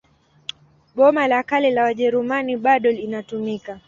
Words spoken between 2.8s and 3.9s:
inatumika.